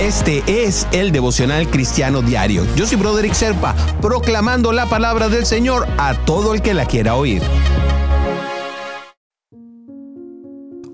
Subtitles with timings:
[0.00, 2.64] Este es el devocional cristiano diario.
[2.74, 7.16] Yo soy Broderick Serpa, proclamando la palabra del Señor a todo el que la quiera
[7.16, 7.42] oír.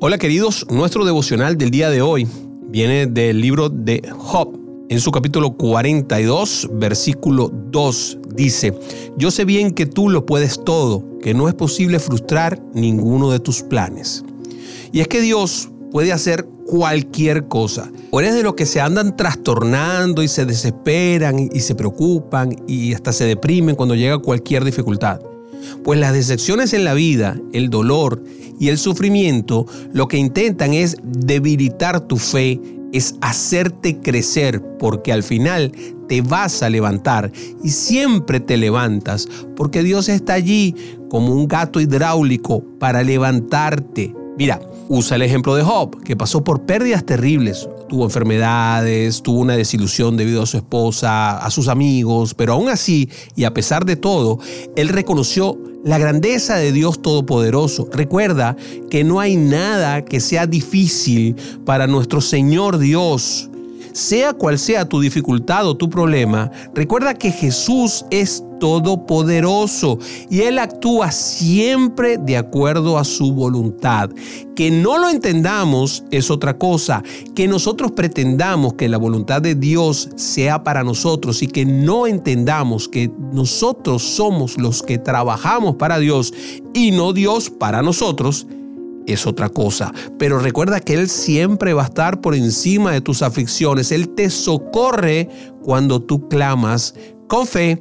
[0.00, 2.26] Hola queridos, nuestro devocional del día de hoy
[2.68, 4.58] viene del libro de Job.
[4.88, 8.76] En su capítulo 42, versículo 2, dice,
[9.16, 13.38] yo sé bien que tú lo puedes todo, que no es posible frustrar ninguno de
[13.38, 14.24] tus planes.
[14.90, 17.90] Y es que Dios puede hacer cualquier cosa.
[18.10, 22.92] O eres de los que se andan trastornando y se desesperan y se preocupan y
[22.92, 25.22] hasta se deprimen cuando llega cualquier dificultad.
[25.82, 28.22] Pues las decepciones en la vida, el dolor
[28.60, 29.64] y el sufrimiento
[29.94, 32.60] lo que intentan es debilitar tu fe,
[32.92, 35.72] es hacerte crecer, porque al final
[36.10, 37.32] te vas a levantar
[37.64, 40.74] y siempre te levantas, porque Dios está allí
[41.08, 44.14] como un gato hidráulico para levantarte.
[44.36, 47.68] Mira, Usa el ejemplo de Job, que pasó por pérdidas terribles.
[47.88, 53.08] Tuvo enfermedades, tuvo una desilusión debido a su esposa, a sus amigos, pero aún así,
[53.34, 54.38] y a pesar de todo,
[54.76, 57.88] él reconoció la grandeza de Dios Todopoderoso.
[57.92, 58.56] Recuerda
[58.90, 63.50] que no hay nada que sea difícil para nuestro Señor Dios.
[63.92, 69.98] Sea cual sea tu dificultad o tu problema, recuerda que Jesús es todopoderoso
[70.30, 74.10] y Él actúa siempre de acuerdo a su voluntad.
[74.54, 77.02] Que no lo entendamos es otra cosa,
[77.34, 82.88] que nosotros pretendamos que la voluntad de Dios sea para nosotros y que no entendamos
[82.88, 86.32] que nosotros somos los que trabajamos para Dios
[86.72, 88.46] y no Dios para nosotros,
[89.06, 89.92] es otra cosa.
[90.18, 93.92] Pero recuerda que Él siempre va a estar por encima de tus aflicciones.
[93.92, 95.28] Él te socorre
[95.62, 96.94] cuando tú clamas
[97.28, 97.80] con fe,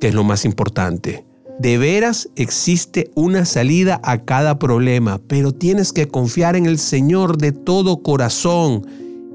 [0.00, 1.24] que es lo más importante.
[1.58, 7.38] De veras existe una salida a cada problema, pero tienes que confiar en el Señor
[7.38, 8.86] de todo corazón.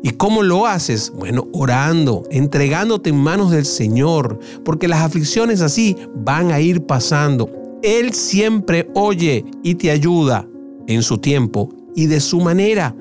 [0.04, 1.12] ¿Y cómo lo haces?
[1.16, 7.50] Bueno, orando, entregándote en manos del Señor, porque las aflicciones así van a ir pasando.
[7.82, 10.48] Él siempre oye y te ayuda
[10.88, 12.96] en su tiempo y de su manera.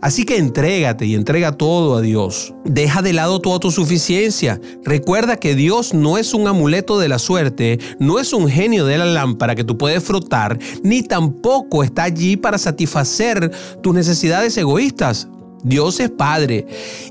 [0.00, 2.54] Así que entrégate y entrega todo a Dios.
[2.64, 4.60] Deja de lado tu suficiencia.
[4.84, 8.98] Recuerda que Dios no es un amuleto de la suerte, no es un genio de
[8.98, 13.50] la lámpara que tú puedes frotar, ni tampoco está allí para satisfacer
[13.82, 15.28] tus necesidades egoístas.
[15.64, 16.66] Dios es Padre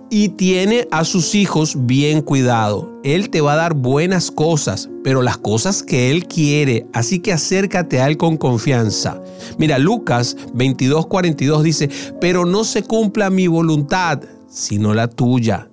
[0.10, 2.92] y tiene a sus hijos bien cuidado.
[3.04, 6.86] Él te va a dar buenas cosas, pero las cosas que Él quiere.
[6.94, 9.22] Así que acércate a Él con confianza.
[9.58, 11.90] Mira, Lucas 22:42 dice,
[12.20, 14.20] pero no se cumpla mi voluntad,
[14.50, 15.70] sino la tuya.